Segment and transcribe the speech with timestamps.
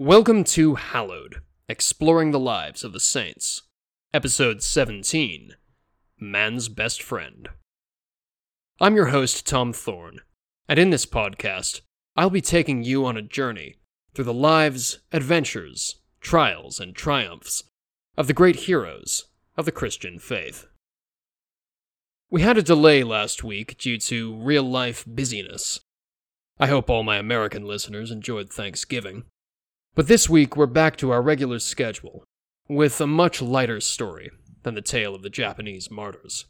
[0.00, 3.64] Welcome to Hallowed, Exploring the Lives of the Saints,
[4.14, 5.56] Episode 17
[6.18, 7.50] Man's Best Friend.
[8.80, 10.20] I'm your host, Tom Thorne,
[10.66, 11.82] and in this podcast,
[12.16, 13.74] I'll be taking you on a journey
[14.14, 17.64] through the lives, adventures, trials, and triumphs
[18.16, 19.26] of the great heroes
[19.58, 20.64] of the Christian faith.
[22.30, 25.78] We had a delay last week due to real life busyness.
[26.58, 29.24] I hope all my American listeners enjoyed Thanksgiving.
[30.00, 32.24] But this week we're back to our regular schedule,
[32.70, 34.30] with a much lighter story
[34.62, 36.46] than the tale of the Japanese martyrs.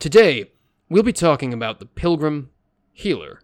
[0.00, 0.50] Today,
[0.88, 2.50] we'll be talking about the pilgrim,
[2.92, 3.40] healer,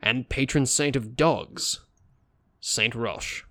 [0.00, 1.80] and patron saint of dogs,
[2.60, 3.44] Saint Roch.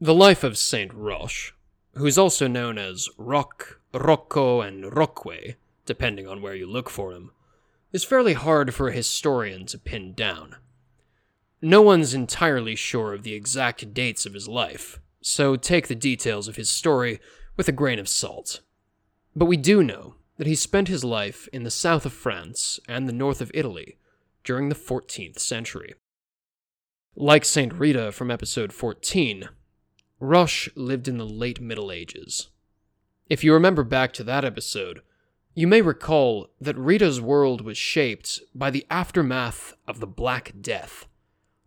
[0.00, 1.54] The life of Saint Roch,
[1.94, 5.54] who is also known as Roch, Rocco, and Roque,
[5.86, 7.30] depending on where you look for him,
[7.92, 10.56] is fairly hard for a historian to pin down.
[11.60, 16.46] No one's entirely sure of the exact dates of his life, so take the details
[16.46, 17.20] of his story
[17.56, 18.60] with a grain of salt.
[19.34, 23.08] But we do know that he spent his life in the south of France and
[23.08, 23.98] the north of Italy
[24.44, 25.94] during the 14th century.
[27.16, 27.74] Like St.
[27.74, 29.48] Rita from episode 14,
[30.20, 32.50] Roch lived in the late Middle Ages.
[33.28, 35.02] If you remember back to that episode,
[35.54, 41.06] you may recall that Rita's world was shaped by the aftermath of the Black Death,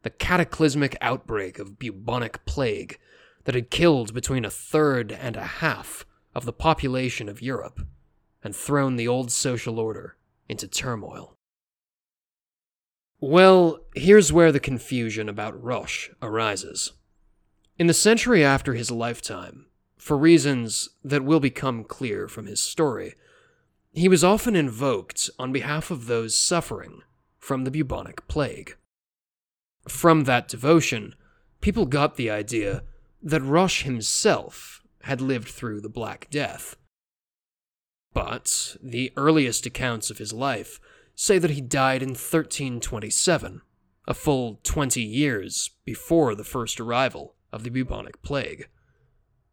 [0.03, 2.99] the cataclysmic outbreak of bubonic plague
[3.43, 7.81] that had killed between a third and a half of the population of Europe
[8.43, 10.15] and thrown the old social order
[10.47, 11.35] into turmoil.
[13.19, 16.93] Well, here's where the confusion about Roch arises.
[17.77, 23.13] In the century after his lifetime, for reasons that will become clear from his story,
[23.93, 27.03] he was often invoked on behalf of those suffering
[27.37, 28.75] from the bubonic plague.
[29.87, 31.15] From that devotion,
[31.59, 32.83] people got the idea
[33.21, 36.75] that Roch himself had lived through the Black Death.
[38.13, 40.79] But the earliest accounts of his life
[41.15, 43.61] say that he died in 1327,
[44.07, 48.67] a full 20 years before the first arrival of the bubonic plague.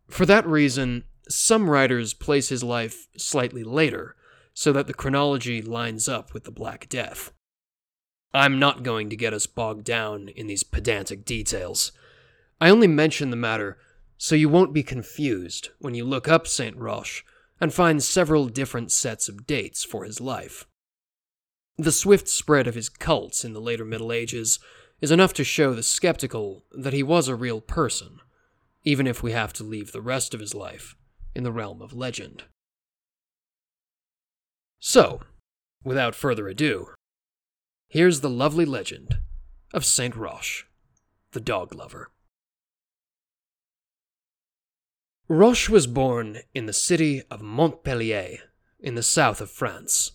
[0.08, 4.16] For that reason, some writers place his life slightly later,
[4.54, 7.32] so that the chronology lines up with the Black Death.
[8.34, 11.92] I'm not going to get us bogged down in these pedantic details.
[12.60, 13.78] I only mention the matter
[14.18, 16.76] so you won't be confused when you look up St.
[16.76, 17.24] Roch
[17.60, 20.66] and find several different sets of dates for his life.
[21.76, 24.58] The swift spread of his cults in the later Middle Ages
[25.00, 28.18] is enough to show the skeptical that he was a real person,
[28.82, 30.96] even if we have to leave the rest of his life
[31.34, 32.44] in the realm of legend.
[34.80, 35.20] So,
[35.84, 36.88] without further ado,
[37.88, 39.18] here's the lovely legend
[39.72, 40.66] of Saint Roch,
[41.32, 42.10] the dog lover.
[45.26, 48.38] Roch was born in the city of Montpellier,
[48.80, 50.12] in the south of France,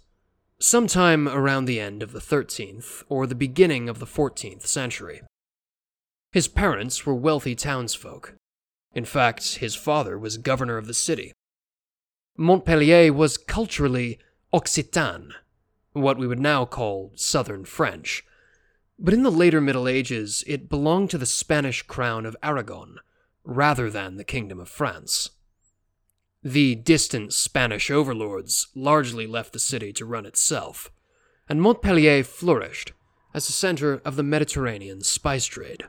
[0.60, 5.22] sometime around the end of the 13th or the beginning of the 14th century.
[6.32, 8.36] His parents were wealthy townsfolk.
[8.94, 11.32] In fact, his father was governor of the city.
[12.38, 14.20] Montpellier was culturally
[14.52, 15.32] Occitan,
[15.94, 18.26] what we would now call Southern French.
[19.00, 23.00] But in the later Middle Ages, it belonged to the Spanish crown of Aragon,
[23.44, 25.32] rather than the Kingdom of France.
[26.44, 30.92] The distant Spanish overlords largely left the city to run itself,
[31.48, 32.92] and Montpellier flourished
[33.34, 35.86] as a center of the Mediterranean spice trade.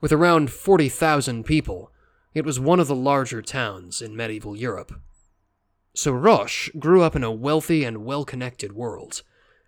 [0.00, 1.92] With around 40,000 people,
[2.32, 4.92] it was one of the larger towns in medieval Europe.
[5.94, 9.22] So Roch grew up in a wealthy and well connected world,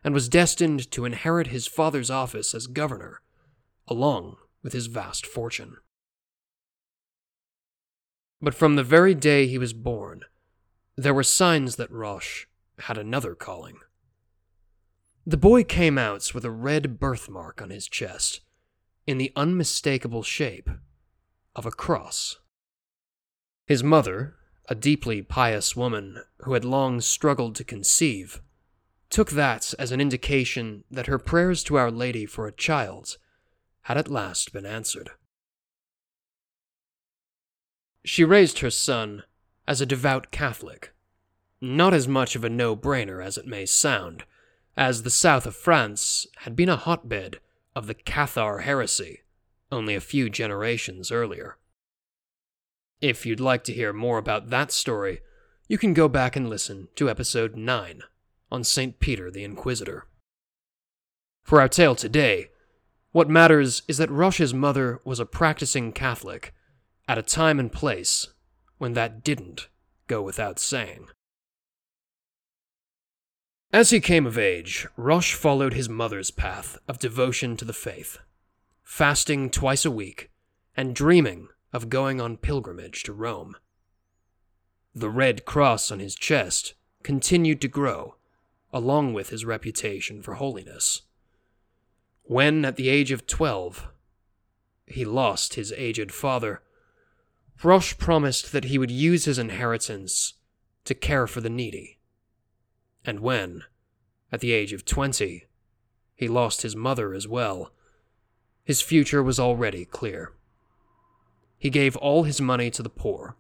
[0.05, 3.23] and was destined to inherit his father's office as governor,
[3.89, 5.77] along with his vast fortune.
[8.41, 10.23] But from the very day he was born,
[10.97, 12.47] there were signs that Roch
[12.81, 13.79] had another calling.
[15.25, 18.41] The boy came out with a red birthmark on his chest,
[19.07, 20.69] in the unmistakable shape
[21.55, 22.39] of a cross.
[23.67, 24.35] His mother,
[24.69, 28.41] a deeply pious woman who had long struggled to conceive,
[29.11, 33.17] took that as an indication that her prayers to Our Lady for a child
[33.83, 35.11] had at last been answered.
[38.05, 39.25] She raised her son
[39.67, 40.93] as a devout Catholic,
[41.61, 44.25] not as much of a no brainer as it may sound,
[44.77, 47.39] as the south of France had been a hotbed
[47.77, 49.21] of the Cathar heresy
[49.73, 51.57] only a few generations earlier.
[53.03, 55.23] If you'd like to hear more about that story,
[55.67, 58.03] you can go back and listen to episode 9
[58.53, 59.01] on St.
[59.01, 60.07] Peter the Inquisitor.
[61.43, 62.51] For our tale today,
[63.11, 66.55] What matters is that Roch's mother was a practicing Catholic
[67.07, 68.29] at a time and place
[68.79, 69.69] when that didn't
[70.07, 71.09] go without saying.
[73.71, 78.19] As he came of age, Roch followed his mother's path of devotion to the faith,
[78.83, 80.31] fasting twice a week
[80.75, 83.57] and dreaming of going on pilgrimage to Rome.
[84.95, 88.17] The red cross on his chest continued to grow,
[88.73, 91.03] along with his reputation for holiness.
[92.25, 93.89] When, at the age of twelve,
[94.87, 96.63] he lost his aged father,
[97.63, 100.35] Roch promised that he would use his inheritance
[100.85, 101.99] to care for the needy.
[103.05, 103.63] And when,
[104.31, 105.47] at the age of twenty,
[106.15, 107.73] he lost his mother as well,
[108.65, 110.33] his future was already clear.
[111.63, 113.37] He gave all his money to the poor,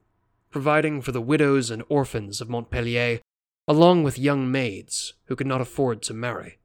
[0.53, 3.19] providing for the widows and orphans of Montpellier,
[3.67, 6.61] along with young maids who could not afford to marry.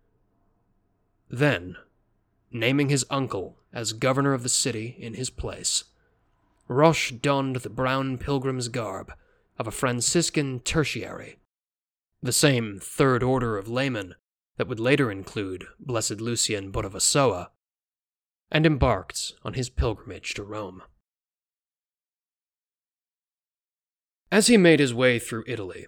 [1.32, 1.76] Then,
[2.52, 5.86] naming his uncle as governor of the city in his place,
[6.68, 9.12] Roch donned the brown pilgrim's garb
[9.58, 11.40] of a Franciscan tertiary,
[12.22, 14.14] the same third order of laymen
[14.58, 17.50] that would later include Blessed Lucien Botovasoa,
[18.52, 20.84] and embarked on his pilgrimage to Rome.
[24.32, 25.88] As he made his way through Italy,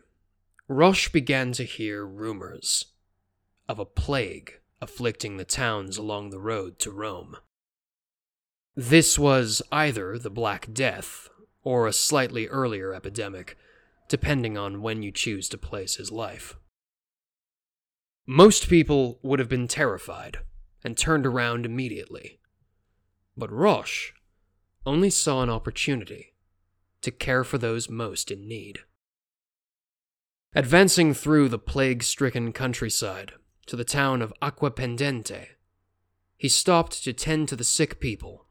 [0.69, 2.85] Roch began to hear rumors
[3.67, 7.35] of a plague afflicting the towns along the road to Rome.
[8.75, 11.27] This was either the Black Death
[11.63, 13.57] or a slightly earlier epidemic,
[14.07, 16.55] depending on when you choose to place his life.
[18.25, 20.39] Most people would have been terrified
[20.81, 22.39] and turned around immediately.
[23.35, 24.13] But Roch
[24.85, 26.33] only saw an opportunity
[27.01, 28.79] to care for those most in need.
[30.53, 33.33] Advancing through the plague stricken countryside
[33.67, 35.49] to the town of Acquapendente,
[36.35, 38.47] he stopped to tend to the sick people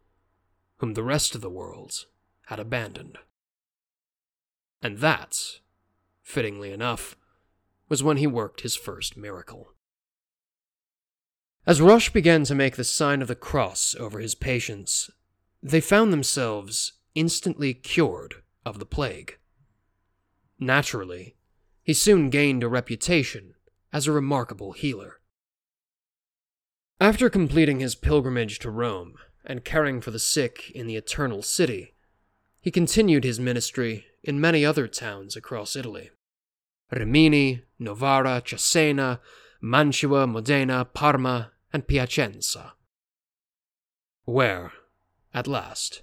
[0.76, 2.06] whom the rest of the world
[2.46, 3.18] had abandoned.
[4.80, 5.36] And that,
[6.22, 7.16] fittingly enough,
[7.88, 9.72] was when he worked his first miracle.
[11.66, 15.10] As Roch began to make the sign of the cross over his patients,
[15.62, 19.38] they found themselves instantly cured of the plague.
[20.58, 21.36] Naturally,
[21.82, 23.54] he soon gained a reputation
[23.92, 25.20] as a remarkable healer.
[27.00, 31.94] After completing his pilgrimage to Rome and caring for the sick in the Eternal City,
[32.60, 36.10] he continued his ministry in many other towns across Italy
[36.90, 39.20] Rimini, Novara, Cesena,
[39.60, 42.72] Mantua, Modena, Parma, and Piacenza,
[44.24, 44.72] where,
[45.34, 46.02] at last,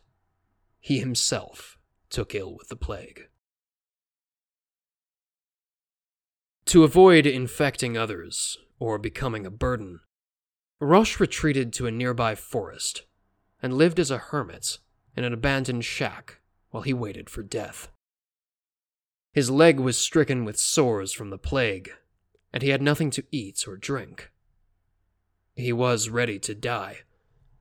[0.86, 1.80] he himself
[2.12, 3.28] took ill with the plague.
[6.66, 10.02] To avoid infecting others or becoming a burden,
[10.80, 13.02] Roch retreated to a nearby forest
[13.64, 14.78] and lived as a hermit
[15.18, 16.40] in an abandoned shack
[16.70, 17.90] while he waited for death.
[19.34, 21.90] His leg was stricken with sores from the plague,
[22.54, 24.32] and he had nothing to eat or drink.
[25.56, 27.00] He was ready to die,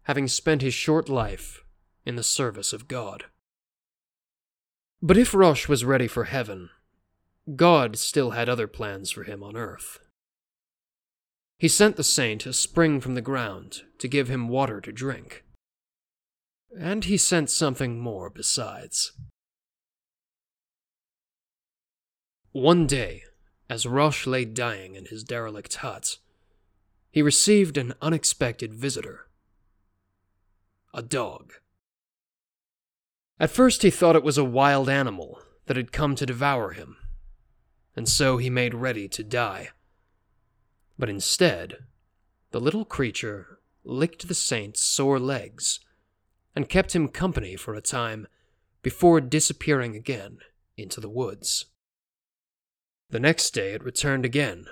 [0.02, 1.63] having spent his short life
[2.04, 3.24] in the service of God.
[5.02, 6.70] But if Roch was ready for heaven,
[7.56, 9.98] God still had other plans for him on earth.
[11.58, 15.44] He sent the saint a spring from the ground to give him water to drink.
[16.78, 19.12] And he sent something more besides.
[22.52, 23.22] One day,
[23.68, 26.16] as Roch lay dying in his derelict hut,
[27.10, 29.28] he received an unexpected visitor
[30.94, 31.54] a dog.
[33.44, 36.96] At first, he thought it was a wild animal that had come to devour him,
[37.94, 39.68] and so he made ready to die.
[40.98, 41.76] But instead,
[42.52, 45.78] the little creature licked the saint's sore legs
[46.56, 48.28] and kept him company for a time
[48.80, 50.38] before disappearing again
[50.78, 51.66] into the woods.
[53.10, 54.68] The next day it returned again,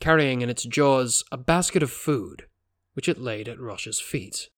[0.00, 2.46] carrying in its jaws a basket of food,
[2.94, 4.48] which it laid at Roch's feet.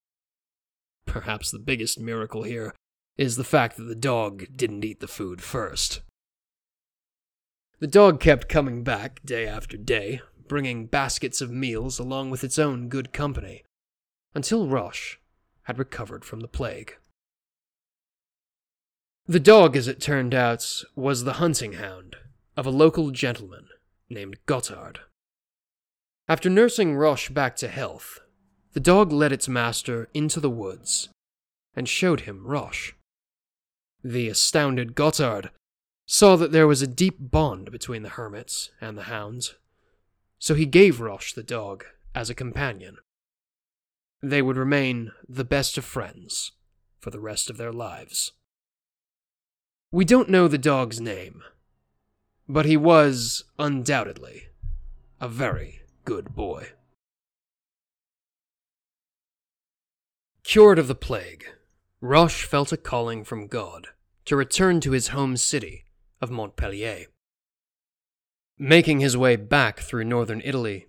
[1.04, 2.74] Perhaps the biggest miracle here
[3.16, 6.00] is the fact that the dog didn't eat the food first.
[7.78, 12.58] The dog kept coming back day after day, bringing baskets of meals along with its
[12.58, 13.64] own good company,
[14.34, 15.18] until Roch
[15.62, 16.96] had recovered from the plague.
[19.26, 22.16] The dog, as it turned out, was the hunting hound
[22.56, 23.68] of a local gentleman
[24.08, 24.98] named Gotthard.
[26.28, 28.20] After nursing Roch back to health,
[28.72, 31.08] the dog led its master into the woods
[31.74, 32.94] and showed him Roch.
[34.02, 35.50] The astounded Gotthard
[36.06, 39.54] saw that there was a deep bond between the hermits and the hounds,
[40.38, 42.96] so he gave Roch the dog as a companion.
[44.22, 46.52] they would remain the best of friends
[46.98, 48.32] for the rest of their lives.
[49.92, 51.42] We don't know the dog's name,
[52.48, 54.48] but he was undoubtedly
[55.20, 56.68] a very good boy.
[60.42, 61.46] Cured of the plague,
[62.02, 63.88] Roch felt a calling from God
[64.24, 65.84] to return to his home city
[66.20, 67.06] of Montpellier.
[68.58, 70.88] Making his way back through northern Italy,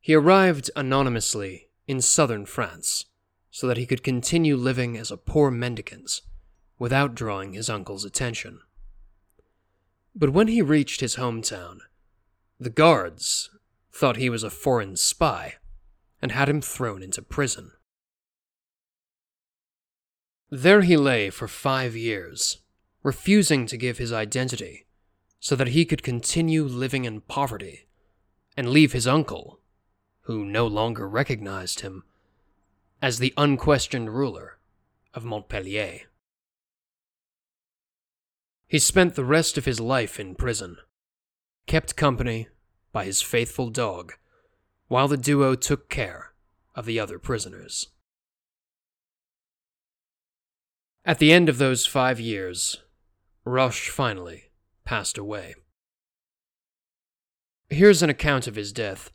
[0.00, 3.04] he arrived anonymously in southern France
[3.50, 6.20] so that he could continue living as a poor mendicant
[6.80, 8.58] without drawing his uncle's attention.
[10.16, 11.78] But when he reached his hometown,
[12.58, 13.50] the guards
[13.92, 15.54] thought he was a foreign spy
[16.20, 17.70] and had him thrown into prison.
[20.56, 22.58] There he lay for five years,
[23.02, 24.86] refusing to give his identity
[25.40, 27.88] so that he could continue living in poverty
[28.56, 29.58] and leave his uncle,
[30.26, 32.04] who no longer recognized him,
[33.02, 34.58] as the unquestioned ruler
[35.12, 36.02] of Montpellier.
[38.68, 40.76] He spent the rest of his life in prison,
[41.66, 42.46] kept company
[42.92, 44.12] by his faithful dog,
[44.86, 46.32] while the duo took care
[46.76, 47.88] of the other prisoners.
[51.06, 52.78] At the end of those five years,
[53.44, 54.44] Roch finally
[54.84, 55.54] passed away.
[57.68, 59.10] Here's an account of his death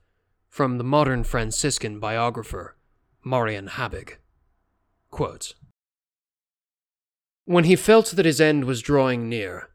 [0.50, 2.75] from the modern Franciscan biographer
[3.24, 4.17] Marion Habig.
[5.10, 5.55] Quote,
[7.46, 9.69] when he felt that his end was drawing near,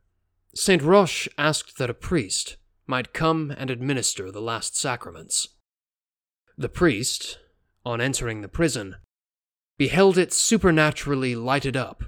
[0.54, 0.80] St.
[0.80, 2.56] Roch asked that a priest
[2.86, 5.48] might come and administer the last sacraments.
[6.56, 7.40] The priest,
[7.84, 8.94] on entering the prison,
[9.76, 12.04] beheld it supernaturally lighted up,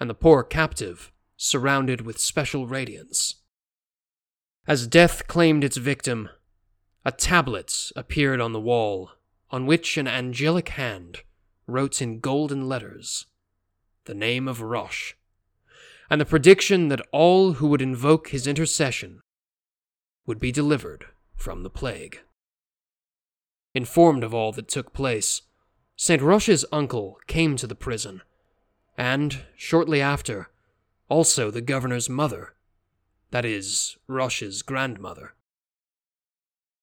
[0.00, 3.36] and the poor captive surrounded with special radiance.
[4.66, 6.28] As death claimed its victim,
[7.04, 9.12] a tablet appeared on the wall
[9.50, 11.22] on which an angelic hand
[11.66, 13.26] wrote in golden letters
[14.04, 15.16] the name of Roch,
[16.10, 19.20] and the prediction that all who would invoke his intercession
[20.26, 22.20] would be delivered from the plague.
[23.74, 25.42] Informed of all that took place,
[26.00, 26.22] St.
[26.22, 28.22] Roch's uncle came to the prison,
[28.96, 30.48] and, shortly after,
[31.08, 32.54] also the governor's mother,
[33.32, 35.34] that is, Roch's grandmother.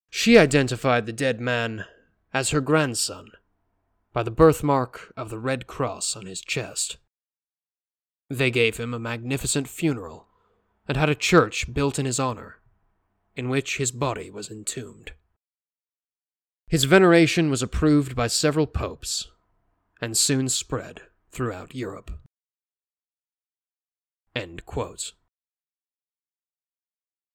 [0.10, 1.86] She identified the dead man
[2.34, 3.32] as her grandson
[4.12, 6.98] by the birthmark of the red cross on his chest.
[8.30, 10.28] They gave him a magnificent funeral
[10.90, 12.58] and had a church built in his honor,
[13.34, 15.14] in which his body was entombed.
[16.68, 19.30] His veneration was approved by several popes
[20.02, 22.12] and soon spread throughout Europe.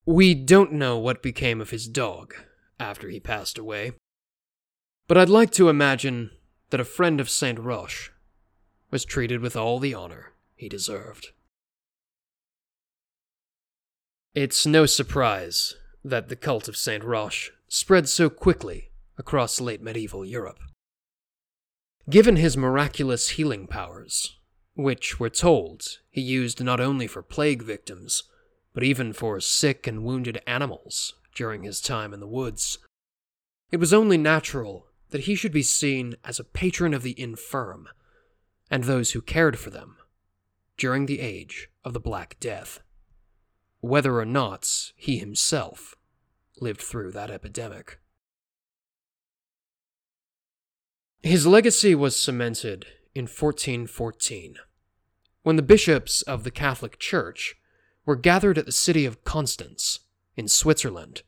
[0.04, 2.34] We don't know what became of his dog
[2.78, 3.92] after he passed away,
[5.06, 6.30] but I'd like to imagine
[6.70, 7.58] that a friend of St.
[7.58, 8.12] Roch
[8.90, 11.28] was treated with all the honor he deserved.
[14.34, 17.04] It's no surprise that the cult of St.
[17.04, 18.89] Roch spread so quickly
[19.20, 20.58] across late medieval Europe.
[22.08, 24.38] Given his miraculous healing powers,
[24.74, 28.22] which we're told he used not only for plague victims,
[28.72, 32.78] but even for sick and wounded animals during his time in the woods,
[33.70, 37.88] it was only natural that he should be seen as a patron of the infirm
[38.70, 39.98] and those who cared for them
[40.78, 42.80] during the age of the Black Death,
[43.80, 45.94] whether or not he himself
[46.58, 48.00] lived through that epidemic.
[51.22, 54.56] His legacy was cemented in 1414,
[55.42, 57.56] when the bishops of the Catholic Church
[58.06, 60.00] were gathered at the city of Constance,
[60.34, 61.22] in Switzerland,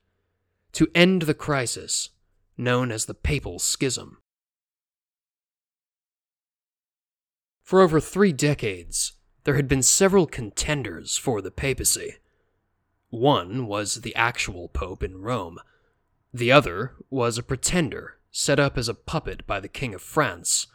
[0.73, 2.09] to end the crisis
[2.57, 4.17] known as the Papal Schism.
[7.63, 9.13] For over three decades,
[9.45, 12.15] there had been several contenders for the papacy.
[13.11, 15.59] One was the actual pope in Rome,
[16.33, 20.67] the other was a pretender set up as a puppet by the King of France,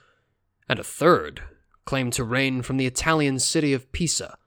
[0.69, 1.41] and a third
[1.85, 4.37] claimed to reign from the Italian city of Pisa.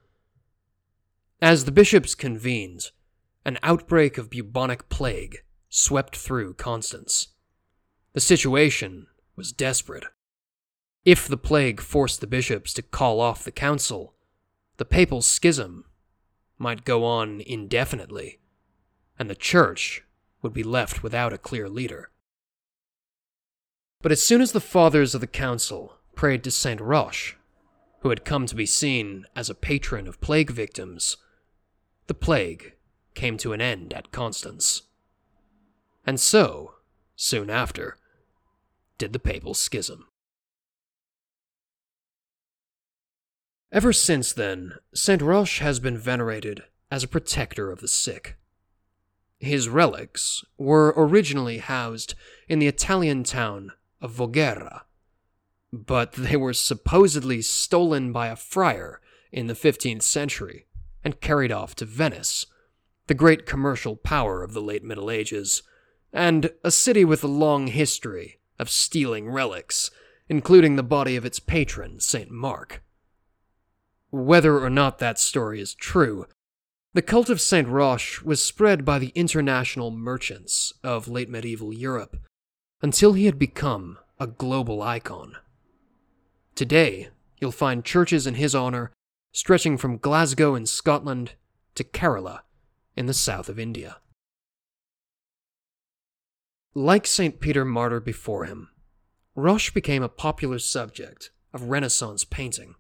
[1.42, 2.90] As the bishops convened,
[3.44, 7.28] an outbreak of bubonic plague swept through Constance.
[8.12, 10.04] The situation was desperate.
[11.04, 14.14] If the plague forced the bishops to call off the council,
[14.76, 15.86] the papal schism
[16.58, 18.38] might go on indefinitely,
[19.18, 20.04] and the church
[20.42, 22.09] would be left without a clear leader.
[24.02, 27.36] But as soon as the fathers of the council prayed to Saint Roch,
[28.00, 31.18] who had come to be seen as a patron of plague victims,
[32.06, 32.74] the plague
[33.14, 34.82] came to an end at Constance.
[36.06, 36.76] And so,
[37.14, 37.98] soon after,
[38.96, 40.06] did the Papal Schism.
[43.70, 48.36] Ever since then, Saint Roch has been venerated as a protector of the sick.
[49.38, 52.14] His relics were originally housed
[52.48, 54.82] in the Italian town of Voghera,
[55.72, 59.00] but they were supposedly stolen by a friar
[59.32, 60.66] in the 15th century
[61.04, 62.46] and carried off to Venice,
[63.06, 65.62] the great commercial power of the late Middle Ages,
[66.12, 69.90] and a city with a long history of stealing relics,
[70.28, 72.30] including the body of its patron, St.
[72.30, 72.82] Mark.
[74.10, 76.26] Whether or not that story is true,
[76.92, 77.68] the cult of St.
[77.68, 82.16] Roch was spread by the international merchants of late medieval Europe
[82.82, 85.36] until he had become a global icon.
[86.54, 87.08] Today,
[87.40, 88.92] you'll find churches in his honor
[89.32, 91.32] stretching from Glasgow in Scotland
[91.74, 92.40] to Kerala
[92.96, 93.98] in the south of India.
[96.74, 97.40] Like St.
[97.40, 98.70] Peter Martyr before him,
[99.34, 102.74] Roch became a popular subject of Renaissance painting.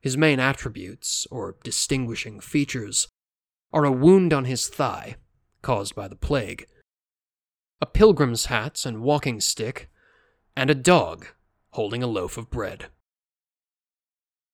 [0.00, 3.08] His main attributes, or distinguishing features,
[3.72, 5.16] are a wound on his thigh,
[5.62, 6.66] caused by the plague,
[7.84, 9.90] a pilgrim's hat and walking stick,
[10.56, 11.26] and a dog
[11.72, 12.86] holding a loaf of bread.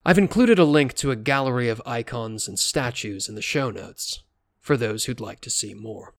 [0.04, 4.24] I've included a link to a gallery of icons and statues in the show notes
[4.58, 6.16] for those who'd like to see more.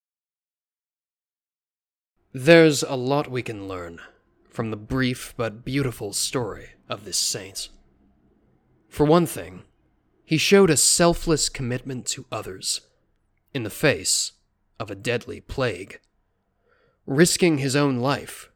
[2.31, 3.99] There's a lot we can learn
[4.49, 7.67] from the brief but beautiful story of this saint.
[8.87, 9.63] For one thing,
[10.23, 12.79] he showed a selfless commitment to others
[13.53, 14.31] in the face
[14.79, 15.99] of a deadly plague,
[17.05, 18.49] risking his own life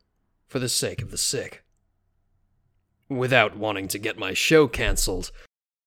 [0.47, 1.63] for the sake of the sick.
[3.09, 5.31] Without wanting to get my show cancelled,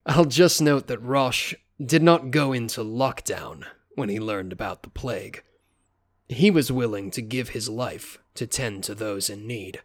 [0.07, 4.91] I'll just note that Roch did not go into lockdown when he learned about the
[4.91, 5.43] plague.
[6.29, 9.81] He was willing to give his life to tend to those in need,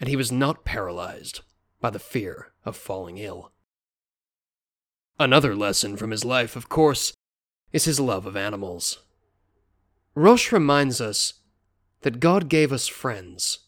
[0.00, 1.40] and he was not paralyzed
[1.80, 3.52] by the fear of falling ill.
[5.18, 7.14] Another lesson from his life, of course,
[7.72, 9.00] is his love of animals.
[10.14, 11.34] Roch reminds us
[12.04, 13.60] that God gave us friends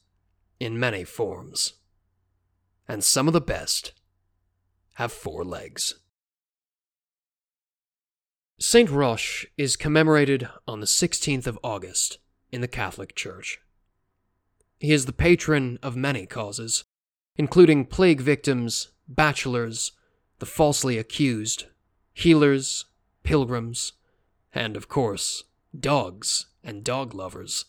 [0.61, 1.73] in many forms
[2.87, 3.93] and some of the best
[4.97, 5.95] have four legs.
[8.59, 8.91] St.
[8.91, 12.19] Roch is commemorated on the 16th of August
[12.53, 13.59] in the Catholic Church.
[14.79, 16.85] He is the patron of many causes,
[17.37, 19.93] including plague victims, bachelors,
[20.41, 21.65] the falsely accused,
[22.13, 22.85] healers,
[23.23, 23.95] pilgrims,
[24.53, 25.45] and, of course,
[25.79, 27.65] dogs and dog lovers.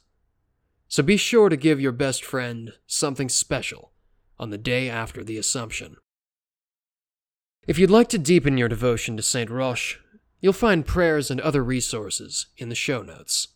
[0.88, 3.92] So be sure to give your best friend something special
[4.40, 5.98] on the day after the Assumption.
[7.68, 9.50] If you'd like to deepen your devotion to St.
[9.50, 10.00] Roch,
[10.40, 13.50] you'll find prayers and other resources in the show notes,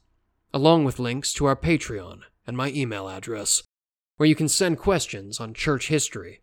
[0.54, 3.63] along with links to our Patreon and my email address,
[4.17, 6.41] where you can send questions on church history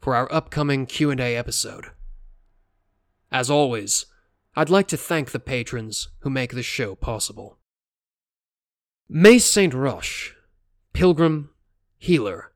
[0.00, 1.90] for our upcoming Q&A episode.
[3.30, 4.06] As always,
[4.54, 7.58] I'd like to thank the patrons who make this show possible.
[9.14, 9.74] May St.
[9.74, 10.34] Roch,
[10.94, 11.50] pilgrim,
[11.98, 12.52] healer,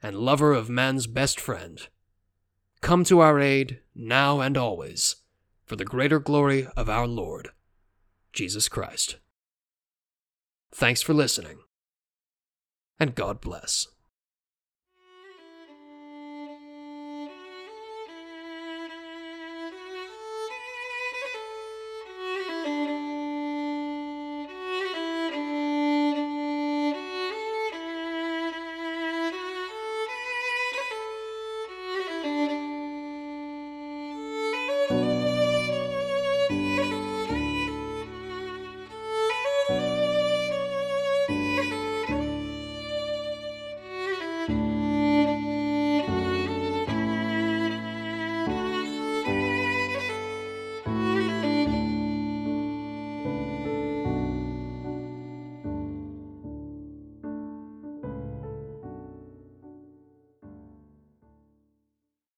[0.00, 1.88] and lover of man's best friend,
[2.80, 5.16] come to our aid now and always
[5.64, 7.48] for the greater glory of our Lord,
[8.32, 9.16] Jesus Christ.
[10.72, 11.58] Thanks for listening,
[13.00, 13.88] and God bless.